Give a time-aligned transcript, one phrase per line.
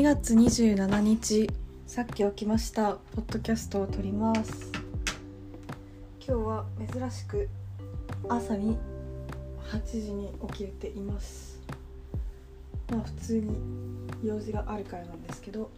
[0.00, 1.50] 2月27日
[1.86, 2.94] さっき起きました。
[3.14, 4.72] ポッドキャストを撮ります。
[6.26, 7.50] 今日は珍しく
[8.26, 8.78] 朝に
[9.70, 11.60] 8時に起きれています。
[12.90, 13.58] まあ普通に
[14.24, 15.70] 用事があるからなんですけど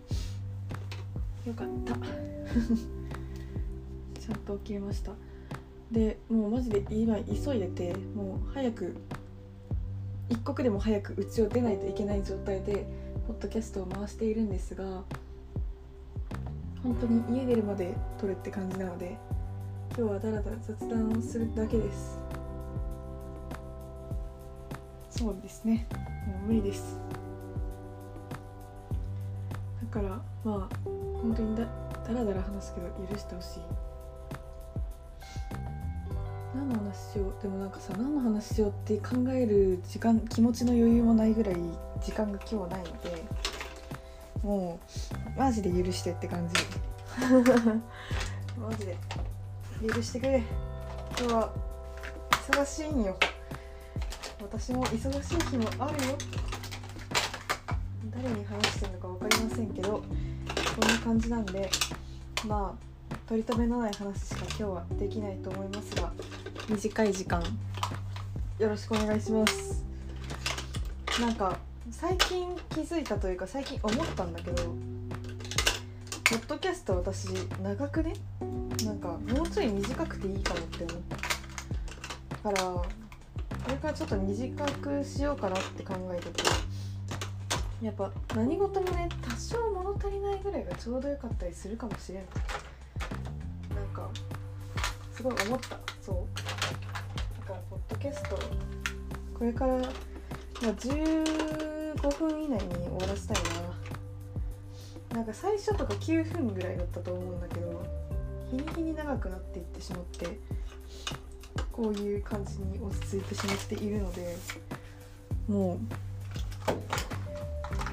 [1.45, 1.97] よかった。
[4.21, 5.11] ちゃんと起きれました。
[5.91, 8.95] でもうマジで今急いでてもう早く
[10.29, 12.87] 一刻でも早く家を出ないといけない状態で
[13.27, 14.85] ポッドキャストを回しているんですが
[16.83, 19.17] 本当に家出るまで撮るって感じなので
[19.97, 22.19] 今日はだらだら雑談をするだけです。
[25.11, 25.87] そうですね。
[26.27, 26.99] もう無理です。
[29.93, 30.09] だから
[30.43, 30.77] まあ
[31.21, 33.82] 本当にだだらだら話すけど許してほしい。
[36.55, 37.43] 何の話しよう？
[37.43, 41.57] でもなんかさ何の話しようって考える時間気持ちの余裕もないぐらい
[42.01, 43.25] 時間が今日ないので
[44.43, 44.79] も
[45.37, 46.55] うマジで許してって感じ。
[48.61, 48.97] マジで。
[49.87, 50.43] 許してくれ。
[51.19, 51.53] 今日は
[52.49, 53.17] 忙しいんよ。
[54.41, 56.19] 私も忙しい日もあるよ。
[58.15, 59.99] 誰に話してるのか分かりませんけどこ
[60.87, 61.71] んな感じなんで
[62.47, 66.13] まあ取り留めのない話しか今日はできないと思いますが
[66.69, 67.43] 短い時間。
[68.59, 69.85] よろしくお願いします。
[71.21, 71.59] なんか
[71.91, 77.27] 最近気づいたというか最近思ったんだけどポッドキャスト私
[77.63, 78.15] 長くね？
[78.85, 82.51] なんかもうちょい短くていいかもって思った。
[82.51, 82.87] からこ
[83.69, 86.43] れからちょっと短くしようかなって考えてて。
[87.83, 92.27] やっぱ何事もね多少物足りないぐらいがちょうどよかったりするかもしれない。
[93.75, 94.09] なんか
[95.13, 95.77] すごい思った。
[96.01, 96.17] そう。
[98.03, 98.37] キャスト。
[99.39, 99.87] これから、まあ、
[100.73, 103.37] 15分以内に終わらせたい
[105.09, 105.19] な。
[105.19, 107.81] なんか最初とか9分ぐらいだったと思うんだけど
[108.51, 110.39] 日に日に長くなっていってしまって
[111.71, 114.37] こういう感じに落ち着いてしまっているので
[115.47, 115.79] も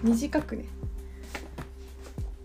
[0.03, 0.65] う短くね。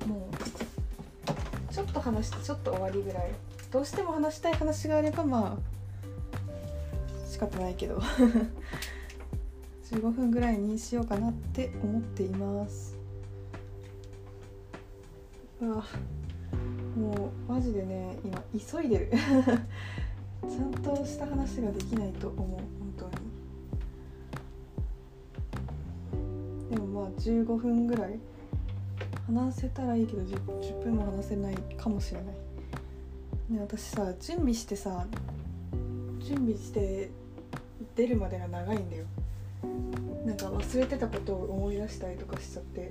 [0.07, 3.31] もうちょっと話してちょっと終わりぐらい。
[3.73, 5.74] どうしても話したい話があればまあ
[7.35, 7.99] 仕方ないけど。
[9.91, 12.97] 15分ぐらいにしようかなって思っています。
[15.61, 15.85] わ
[16.97, 19.11] もうマジでね今急いでる。
[20.49, 22.61] ちゃんとした話ができないと思う本
[22.97, 23.07] 当
[26.69, 26.71] に。
[26.71, 28.21] でもまあ15分ぐらい
[29.27, 32.35] 話せたらいいけど 10, 10分も話せないかもしれない。
[33.51, 35.07] ね私さ準備してさ
[36.21, 37.11] 準備して
[37.95, 39.05] 出るまでが長いんだよ。
[40.25, 42.91] なんか忘れてたことを思い出したりとかしちゃって。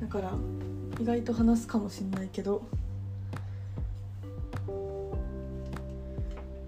[0.00, 0.32] だから
[1.00, 2.62] 意外と話すかもしんないけど。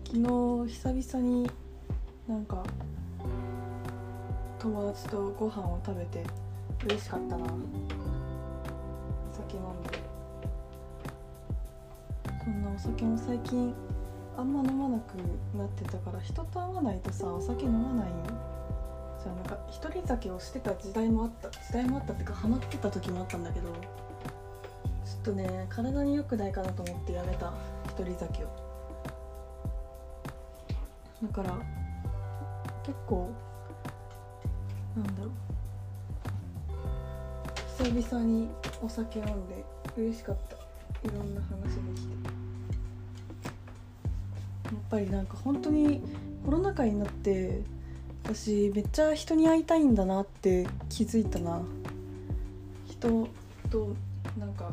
[0.06, 1.50] 昨日久々に
[2.26, 2.62] なんか
[4.58, 6.24] 友達とご飯を食べて
[6.86, 7.44] 嬉しかったな。
[7.44, 7.48] お
[9.34, 9.98] 酒飲んで。
[12.42, 13.74] そんなお酒も最近
[14.36, 15.14] あんま飲まなく
[15.56, 18.08] なってたから人と会わないとさお酒飲まない
[19.22, 23.78] じゃなんか一人酒をしてた時代もあった時代もあったっていうかハマってた時もあったんだけどちょ
[25.20, 27.52] っとね体に良くないかなと思ってやめた
[27.86, 28.48] 一人酒を。
[31.22, 31.58] だから
[32.84, 33.30] 結構
[34.96, 35.30] なんだろう。
[37.84, 38.48] 久々に
[38.82, 39.64] お酒飲んで
[39.96, 40.56] 嬉しかった。
[40.56, 42.45] いろんな話できて。
[44.90, 46.00] ぱりなんか本当に
[46.44, 47.60] コロナ禍になって
[48.24, 51.60] 私めっちゃ人に会いたいんだなって気づいたな。
[52.88, 53.28] 人
[53.70, 53.94] と
[54.38, 54.72] なんか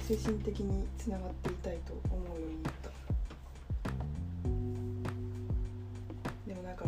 [0.00, 2.90] 精神的につながっていたいと思うようになった。
[6.46, 6.84] でもなんか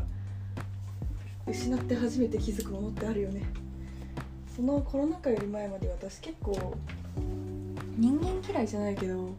[1.46, 3.42] 失って初めて気づくものってあるよね。
[4.54, 6.76] そのコロナ禍より前まで私結構
[7.96, 9.34] 人間嫌いじゃないけど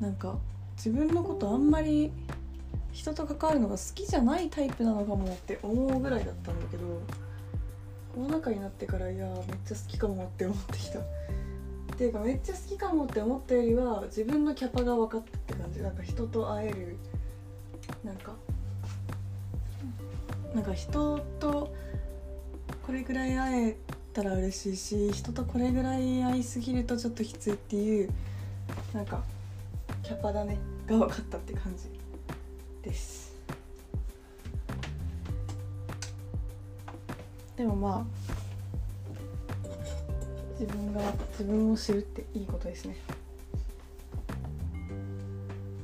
[0.00, 0.38] なんか
[0.82, 2.10] 自分のことあんまり
[2.90, 7.02] 人と関わるのが好きじゃないタイプなのかもって思うぐらいだったんだけど
[8.14, 9.34] コロナ禍になってからいやめっ
[9.66, 10.98] ちゃ好きかもって思ってきた。
[11.00, 11.02] っ
[11.98, 15.82] ていうかめっちゃ好きかもって思ったよりは自分のキャパが分かったって感じ。
[15.82, 16.96] なんか人と会える
[18.02, 18.32] なんか
[20.54, 21.74] なんか人と
[22.86, 23.76] これぐらい会え
[24.14, 28.10] たら嬉しいし人とこれぐらい会いすぎるとちょっときついっていう
[28.94, 29.22] なんか
[30.10, 30.58] キャパだね。
[30.88, 31.84] が分かったって感じ。
[32.82, 33.32] です。
[37.56, 38.04] でもまあ
[40.58, 42.96] 自分が自分を知るっていいことですね。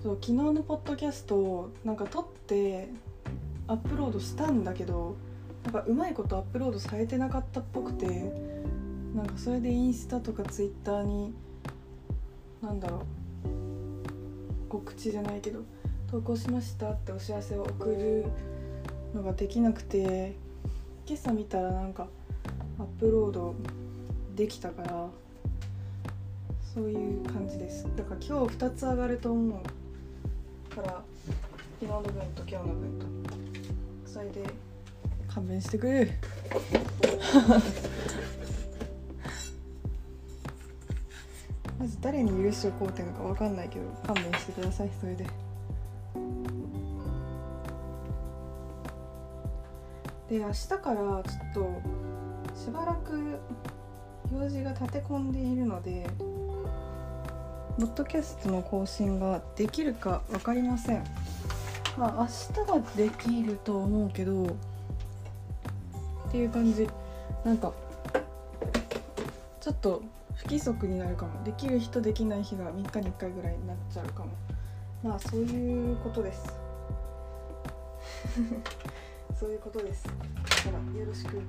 [0.03, 2.89] そう昨日のポッドキャストをなんか撮って
[3.69, 5.15] アップロードしたんだけど
[5.63, 8.33] なんかうまいことアップロードされてなかったっぽくて
[9.15, 11.33] なんかそれでインスタとかツイッターに
[12.61, 13.16] なんだろう
[14.69, 15.61] 告知じゃないけど
[16.11, 18.25] 投稿しましたってお知らせを送る
[19.15, 20.35] のができなくて
[21.07, 22.09] 今朝見たらなんか
[22.79, 23.55] アップロード
[24.35, 25.09] できたから
[26.75, 27.87] そういう感じです。
[27.97, 29.63] だから今日2つ上がると思
[30.71, 31.03] うから
[31.81, 33.07] 昨日の分と今日の分と。
[34.05, 34.45] それで
[35.29, 36.19] 勘弁してくれ。
[41.87, 45.27] ず誰に許しをこうてんのか分かんないけど勘弁してくださいそれで。
[50.29, 51.23] で明日からちょっ
[51.55, 51.71] と
[52.57, 53.39] しばらく
[54.33, 56.05] 用事が立て込んでいるので
[57.79, 61.05] ポッドキャストの更新ができるか分かりません。
[61.97, 62.29] まあ
[62.59, 66.89] 明日はできると思うけどっていう感じ
[67.45, 67.73] なんか
[69.61, 70.03] ちょっと
[70.37, 71.43] 不規則になるかも。
[71.45, 74.31] できる人できない日が3日に1回ぐらいになっちゃうかも。
[75.03, 76.47] まあそういうことです。
[79.39, 80.05] そういうことです。
[80.05, 80.19] だか
[80.95, 81.41] らよろしく。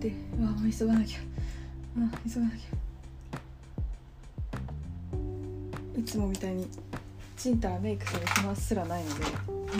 [0.00, 1.18] でうわもう急がなきゃ。
[1.18, 2.74] あ急がなきゃ。
[5.98, 6.68] いつもみたいに
[7.36, 9.74] ちんたらメイクする暇すらないのでもう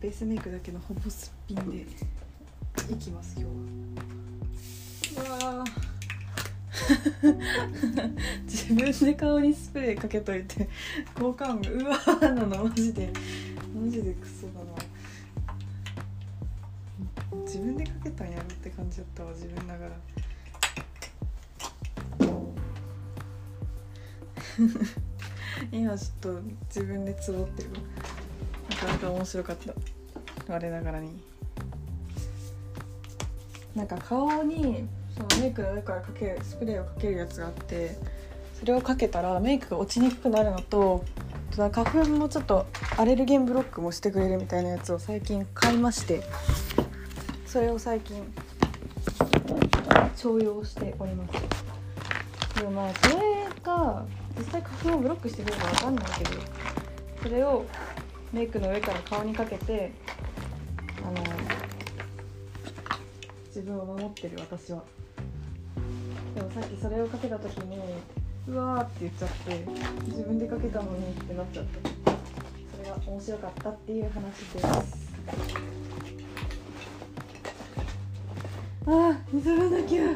[0.00, 1.86] ベースメイクだけのほぼすっぴんで
[2.90, 3.48] いきます今
[5.22, 5.64] 日はうわ
[8.44, 10.68] 自分で顔にスプレーかけといて
[11.14, 13.12] 効果音がうわーなのマジで。
[13.74, 14.72] マジでクソだな。
[17.44, 19.92] 自分でかけたんやろって感じだったわ自分ながら。
[25.70, 27.70] 今ちょっと自分でつぼってる
[28.70, 29.74] なかなか面白かった。
[30.52, 31.37] 我ながらに。
[33.78, 37.96] なんか顔にそのメイクの上からかけるスプレーをかけるやつがあって
[38.58, 41.04] それをかけたらメイクが落ちにくくなるのと
[41.56, 42.66] 花粉もちょっと
[42.96, 46.22] アレルゲンブロックもしてくれるみたいなやつを最近買いまして
[47.46, 48.32] それを最近
[50.16, 52.58] 重用しております。
[52.58, 53.14] でもまあそれ
[53.62, 54.04] が
[54.36, 56.30] 実際花粉をブロックしてくれるかわかんないけど
[57.22, 57.64] それを
[58.32, 59.92] メイクの上から顔にかけて
[63.58, 64.84] 自分を守ってる私は。
[66.36, 67.76] でもさっきそれをかけた時に
[68.46, 69.64] うわーって言っちゃって
[70.06, 71.64] 自分でかけたのにってなっちゃっ
[72.04, 72.12] た。
[72.76, 74.66] それが面白かったっていう話です。
[78.86, 80.06] あー急がなきゃあ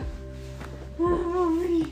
[1.01, 1.91] ーもう無理。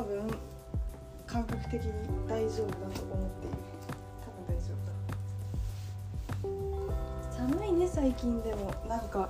[0.00, 0.22] 多分
[1.26, 1.92] 感覚的に
[2.26, 3.56] 大丈夫だと思っている。
[4.24, 4.72] 多分大丈
[7.28, 7.56] 夫だ。
[7.60, 8.72] 寒いね最近でも。
[8.88, 9.28] なんか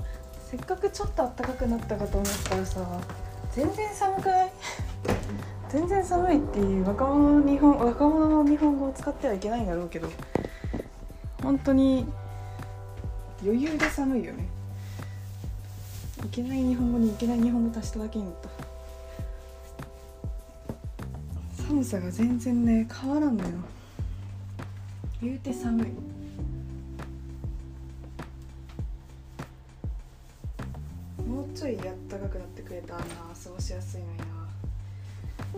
[0.48, 2.80] せっかくちょっと暖かくなったかと思ったらさ
[3.52, 4.52] 全然寒くない？
[5.70, 10.08] 全然寒いっていう若者の日本若者の日本語を使ってはいけないんだろうけど
[11.42, 12.06] 本当に
[13.42, 14.46] 余裕で寒いよね。
[16.24, 18.59] いけない日本語にいけない日本語足しただけになった。
[21.70, 23.50] 寒さが全然ね変わらんのよ。
[25.22, 25.86] 言うて寒い。
[31.22, 34.24] もうちょいあったかくなってくれたらな過ごしやすいのにな。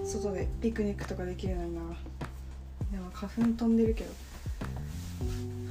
[0.04, 1.80] 外でピクニックとかできるのにな。
[2.90, 4.10] でも花粉飛んでるけど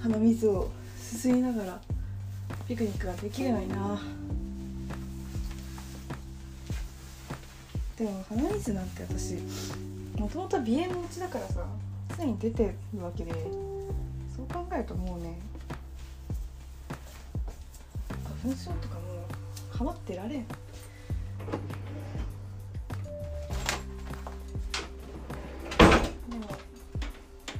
[0.02, 1.80] 鼻水をすすいながら
[2.68, 4.02] ピクニックができるのにな。
[7.96, 9.38] でも鼻水なんて私
[10.18, 11.66] もともと鼻炎持ちだからさ
[12.18, 13.32] 常に出てるわけで
[14.36, 15.40] そう考えるともうね
[18.42, 19.02] 花粉症とかも
[19.74, 20.46] うかまってられん。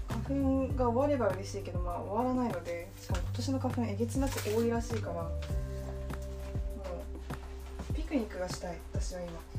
[0.08, 5.30] 花粉が終われば嬉しいけどまあ終わらないのでしかも今年の花粉えげつなく多いらしいからも
[7.90, 9.51] うピクニックがしたい私は今。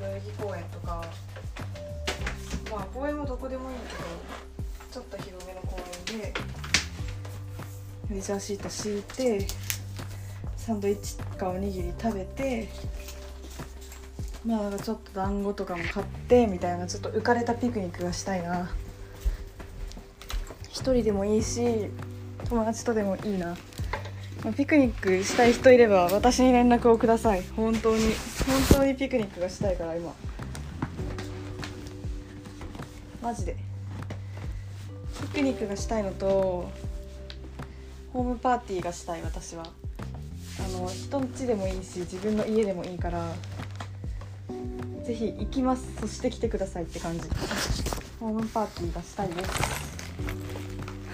[0.00, 1.04] 代々木公園とか
[2.70, 4.04] まあ公園もどこでもいいけど
[4.92, 5.76] ちょっと広めの公
[6.12, 6.34] 園で
[8.10, 9.46] レジャーシート敷いて
[10.56, 12.68] サンドイッチかおにぎり食べて
[14.44, 18.70] まあちょっと団子とかも買ってみたいなちょっと浮かれたピクニックがしたいな。
[20.70, 21.90] 一人でもいいし
[22.48, 23.54] 友達とでもいいな
[24.56, 27.42] ピクニックしたい人いれば私に連絡をください。
[27.54, 28.14] 本当に。
[28.46, 30.14] 本当にピクニックがしたいから今。
[33.22, 33.56] マジで。
[35.32, 36.70] ピクニックがしたいのと
[38.12, 39.64] ホームパーティーがしたい私は。
[40.58, 43.32] あの人ん家でもいいし自分の家でもいいから
[45.04, 45.88] ぜひ行きます。
[46.00, 47.28] そして来てくださいって感じ。
[48.18, 49.50] ホームパーティーがしたいです。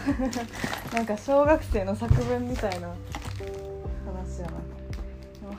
[0.95, 4.52] なんか小学生の作文みたいな話やな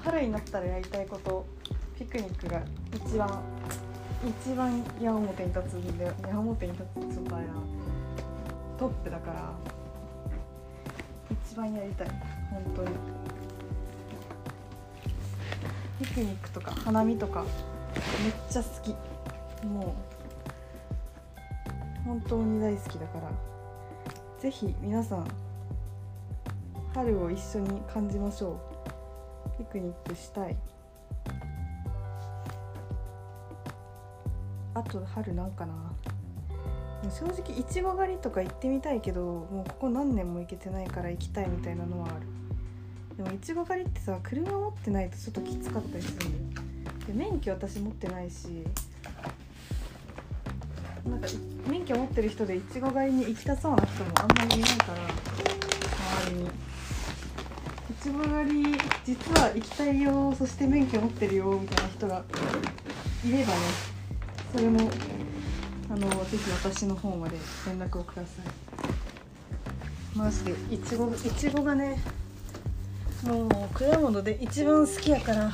[0.04, 1.46] 春になったらやりたいこと
[1.98, 2.62] ピクニックが
[2.94, 3.44] 一番
[4.26, 6.12] 一番矢面に立つんで矢
[6.42, 7.54] 面に立つちょっとあれな
[8.78, 9.54] トップだから
[11.50, 12.08] 一番やりたい。
[12.52, 12.90] 本当に。
[16.00, 17.50] ピクニックとか花見とかめ
[18.30, 18.96] っちゃ好き。
[19.66, 19.96] も
[22.06, 23.32] う本当に大好きだから
[24.40, 25.28] ぜひ皆さん
[26.94, 28.67] 春を一緒に感じましょう。
[29.58, 30.56] ピクニックしたい。
[34.74, 35.74] あと春なんかな。
[37.10, 42.26] 正直いちご狩りとか行ってみたいけどもうここ何年も行けてないから行きたいみたいなのはある。
[43.18, 46.68] でもいちご狩りってさ車持ってないとちょっときつかったりするんだよ。
[47.08, 48.64] で免許私持ってないし
[51.06, 51.28] なんか
[51.68, 55.00] 免許持ってる人でいちご狩りに行きたそうな人もあんまりいないから
[56.26, 56.67] 周りに。
[58.00, 62.24] いちご狩り実は行きたいよそして免許持ってるよみたいな人が
[63.26, 63.60] いればね
[64.54, 64.90] それも
[65.90, 68.46] あのぜひ私の方まで連絡をください。
[70.18, 72.02] マジでいちごいちごがね
[73.24, 75.52] もう果物で一番好きやから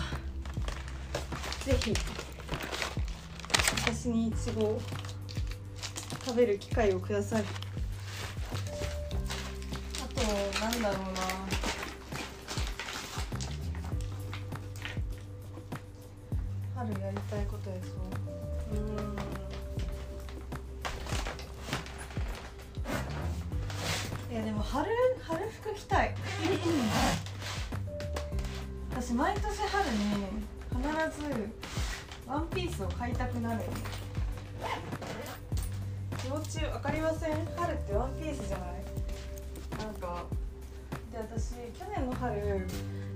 [1.65, 1.93] ぜひ
[3.85, 4.81] 私にいちごを
[6.25, 7.43] 食べる機会をください。
[10.01, 10.21] あと
[10.59, 11.32] なんだろうな。
[24.72, 24.89] 春
[25.22, 26.15] 春服着たい。
[28.91, 30.00] 私毎年春に
[30.70, 30.82] 必
[31.20, 31.24] ず
[32.27, 33.63] ワンピースを買いたくなる。
[36.17, 37.46] 気持ちわかりません？
[37.55, 38.70] 春ってワンピースじゃない？
[39.77, 40.25] なんか
[41.12, 42.67] で私去年の春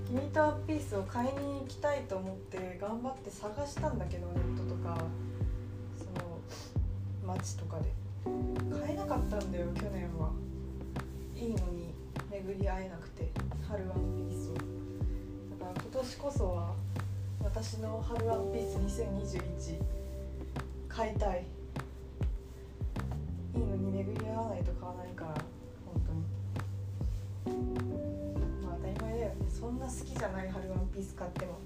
[0.08, 4.98] 君とワンピースを買いに行きたいと思って頑張って探したんだけどネットとか
[5.98, 6.40] その
[7.26, 7.86] 街とかで。
[8.26, 10.32] 買えなかったんだよ去年は。
[11.48, 11.94] いいのに
[12.30, 13.32] 巡り会えなくて
[13.66, 14.56] 春ワンピースを。
[15.58, 16.76] だから今年こそは
[17.42, 19.82] 私の春ワンピース2021
[20.90, 21.46] 買いたい。
[23.56, 25.36] いいのに巡り合わないと買わないから
[25.86, 26.04] 本
[27.46, 27.56] 当に。
[28.66, 29.36] まあ当たり前だよね。
[29.48, 31.60] そんな好きじゃない春ワンピース買っても。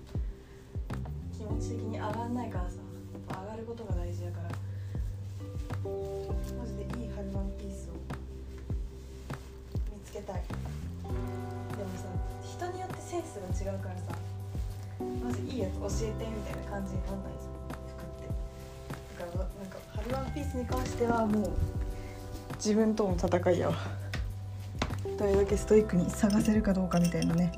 [1.36, 2.76] 気持ち的に上がんないからさ。
[2.78, 2.84] や
[3.18, 4.50] っぱ上がることが大事だから。
[13.32, 14.02] スが違うからさ。
[15.24, 17.34] まずいいやつ教えてみたいな感じになんない？
[17.40, 18.28] じゃん服って。
[19.20, 21.52] だからなんか春ワンピースに関してはもう
[22.56, 23.76] 自分との戦いやわ。
[25.18, 27.52] どれだけストイックに探せるかどうかみたいなね。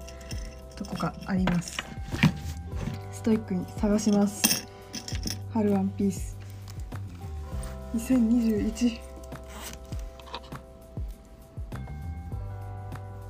[0.76, 1.78] とこがあります。
[3.12, 4.68] ストイックに探します。
[5.54, 6.38] 春ワンピース。
[7.96, 9.00] 2021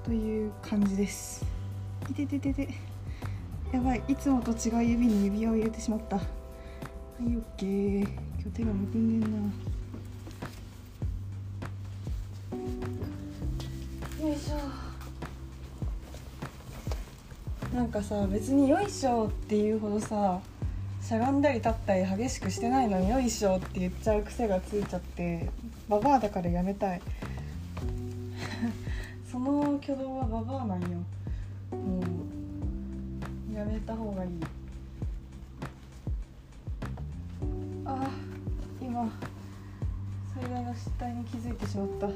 [0.03, 1.52] という感じです。
[2.09, 2.69] いてててて。
[3.71, 4.03] やばい。
[4.07, 6.17] いつもと違う指に指輪を入れてしまった。
[6.17, 6.25] はい
[7.25, 8.09] オッケー今
[8.43, 9.37] 日手がむくんでんな。
[14.27, 14.55] よいしょ。
[17.75, 20.39] なんかさ別に「よいしょ」っていうほどさ
[21.01, 25.49] しゃがんだり立ったり激しくしてないのに「よいしょ」って言っちゃう癖がついちゃって
[25.89, 27.01] ババアだからやめたい。
[29.31, 30.99] その挙動はババアなんよ
[31.73, 32.01] も
[33.51, 34.29] うやめた方がいい。
[37.85, 38.09] あ
[38.81, 39.11] 今
[40.33, 42.07] 最大の失態に気づいてしまった。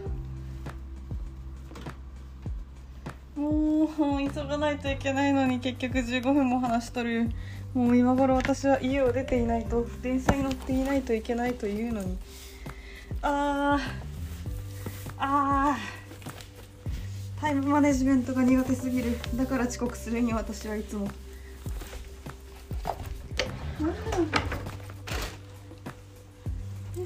[3.40, 3.88] もう
[4.34, 7.30] 急がないといけないのに結局15分も話しとる。
[7.74, 12.18] もう今頃私は家を出ていないと電車に乗っていないといけないというのに。
[13.22, 14.07] あー。
[17.48, 19.18] タイムマネジメントが苦手すぎる。
[19.36, 21.06] だから遅刻するに私はいつも。
[21.06, 21.12] よ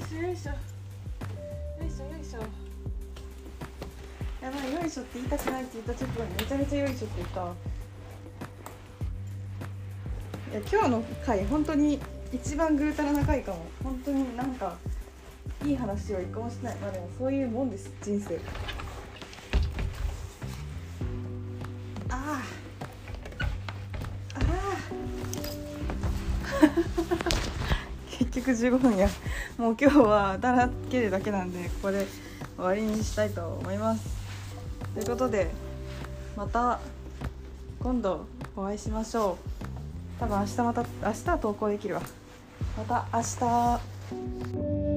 [0.02, 0.50] しょよいしょ。
[0.50, 0.56] よ
[1.86, 2.40] いしょよいしょ。
[4.44, 7.40] やばいよいしょって言いたくないって言った直後にめちゃめちゃよいしょって言った。
[10.50, 12.00] いや今日の回本当に
[12.32, 13.64] 一番ぐうたらな回かも。
[13.84, 14.76] 本当になんか
[15.64, 16.76] いい話を一個もしてない。
[16.78, 18.40] まあでもそういうもんです人生。
[28.32, 29.08] 結局15分や。
[29.58, 32.06] もう今日はだらけるだけなんでここで
[32.56, 34.08] 終わりにしたいと思います。
[34.94, 35.50] ということで
[36.36, 36.80] また
[37.80, 39.36] 今度お会いしましょ
[40.18, 40.20] う。
[40.20, 42.02] 多分明日また明日は投稿できるわ。
[42.76, 44.91] また明日。